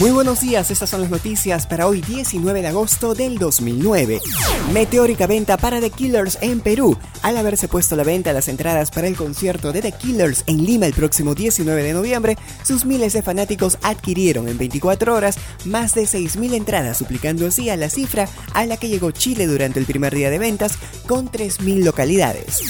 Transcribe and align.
Muy 0.00 0.12
buenos 0.12 0.40
días, 0.40 0.70
estas 0.70 0.88
son 0.88 1.02
las 1.02 1.10
noticias 1.10 1.66
para 1.66 1.86
hoy 1.86 2.00
19 2.00 2.62
de 2.62 2.68
agosto 2.68 3.14
del 3.14 3.36
2009. 3.36 4.18
Meteórica 4.72 5.26
venta 5.26 5.58
para 5.58 5.78
The 5.78 5.90
Killers 5.90 6.38
en 6.40 6.62
Perú. 6.62 6.96
Al 7.20 7.36
haberse 7.36 7.68
puesto 7.68 7.96
la 7.96 8.02
venta 8.02 8.32
las 8.32 8.48
entradas 8.48 8.90
para 8.90 9.08
el 9.08 9.14
concierto 9.14 9.72
de 9.72 9.82
The 9.82 9.92
Killers 9.92 10.44
en 10.46 10.64
Lima 10.64 10.86
el 10.86 10.94
próximo 10.94 11.34
19 11.34 11.82
de 11.82 11.92
noviembre, 11.92 12.38
sus 12.64 12.86
miles 12.86 13.12
de 13.12 13.20
fanáticos 13.20 13.76
adquirieron 13.82 14.48
en 14.48 14.56
24 14.56 15.14
horas 15.14 15.36
más 15.66 15.92
de 15.92 16.04
6.000 16.04 16.54
entradas, 16.54 16.96
suplicando 16.96 17.46
así 17.46 17.68
a 17.68 17.76
la 17.76 17.90
cifra 17.90 18.26
a 18.54 18.64
la 18.64 18.78
que 18.78 18.88
llegó 18.88 19.10
Chile 19.10 19.46
durante 19.46 19.80
el 19.80 19.84
primer 19.84 20.14
día 20.14 20.30
de 20.30 20.38
ventas, 20.38 20.78
con 21.06 21.30
3.000 21.30 21.84
localidades. 21.84 22.62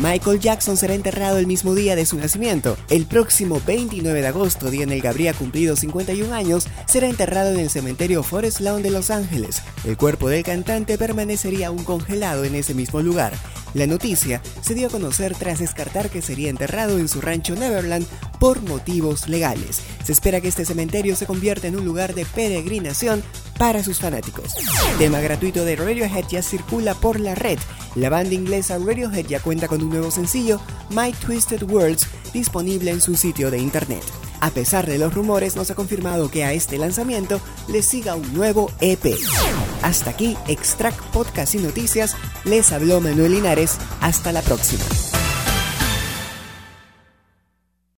Michael 0.00 0.40
Jackson 0.40 0.76
será 0.76 0.94
enterrado 0.94 1.38
el 1.38 1.46
mismo 1.46 1.74
día 1.74 1.94
de 1.96 2.06
su 2.06 2.16
nacimiento. 2.16 2.76
El 2.88 3.06
próximo 3.06 3.60
29 3.66 4.22
de 4.22 4.26
agosto, 4.26 4.70
día 4.70 4.84
en 4.84 4.92
el 4.92 5.02
que 5.02 5.08
habría 5.08 5.34
cumplido 5.34 5.76
51 5.76 6.34
años, 6.34 6.66
será 6.86 7.08
enterrado 7.08 7.50
en 7.50 7.60
el 7.60 7.70
cementerio 7.70 8.22
Forest 8.22 8.60
Lawn 8.60 8.82
de 8.82 8.90
Los 8.90 9.10
Ángeles. 9.10 9.62
El 9.84 9.96
cuerpo 9.96 10.28
del 10.28 10.44
cantante 10.44 10.96
permanecería 10.96 11.68
aún 11.68 11.84
congelado 11.84 12.44
en 12.44 12.54
ese 12.54 12.74
mismo 12.74 13.02
lugar. 13.02 13.34
La 13.74 13.86
noticia 13.86 14.42
se 14.60 14.74
dio 14.74 14.88
a 14.88 14.90
conocer 14.90 15.34
tras 15.34 15.58
descartar 15.58 16.10
que 16.10 16.20
sería 16.20 16.50
enterrado 16.50 16.98
en 16.98 17.08
su 17.08 17.20
rancho 17.20 17.54
Neverland 17.54 18.06
por 18.38 18.60
motivos 18.62 19.28
legales. 19.28 19.80
Se 20.04 20.12
espera 20.12 20.40
que 20.40 20.48
este 20.48 20.64
cementerio 20.64 21.16
se 21.16 21.26
convierta 21.26 21.68
en 21.68 21.76
un 21.76 21.84
lugar 21.84 22.14
de 22.14 22.26
peregrinación 22.26 23.22
para 23.58 23.82
sus 23.82 24.00
fanáticos. 24.00 24.54
Tema 24.98 25.20
gratuito 25.20 25.64
de 25.64 25.76
Radiohead 25.76 26.24
ya 26.28 26.42
circula 26.42 26.94
por 26.94 27.20
la 27.20 27.34
red. 27.34 27.58
La 27.94 28.08
banda 28.08 28.34
inglesa 28.34 28.78
Radiohead 28.78 29.26
ya 29.26 29.40
cuenta 29.40 29.68
con 29.68 29.82
un 29.82 29.90
nuevo 29.90 30.10
sencillo, 30.10 30.60
My 30.90 31.12
Twisted 31.12 31.62
Words, 31.64 32.06
disponible 32.32 32.90
en 32.90 33.00
su 33.00 33.16
sitio 33.16 33.50
de 33.50 33.58
internet. 33.58 34.02
A 34.40 34.50
pesar 34.50 34.86
de 34.86 34.98
los 34.98 35.14
rumores, 35.14 35.54
no 35.54 35.64
se 35.64 35.72
ha 35.72 35.76
confirmado 35.76 36.30
que 36.30 36.44
a 36.44 36.52
este 36.52 36.78
lanzamiento 36.78 37.40
le 37.68 37.82
siga 37.82 38.16
un 38.16 38.34
nuevo 38.34 38.72
EP. 38.80 39.14
Hasta 39.82 40.10
aquí, 40.10 40.36
Extract 40.48 40.98
Podcast 41.12 41.54
y 41.54 41.58
Noticias. 41.58 42.16
Les 42.44 42.72
habló 42.72 43.00
Manuel 43.00 43.34
Linares. 43.34 43.78
Hasta 44.00 44.32
la 44.32 44.42
próxima. 44.42 44.84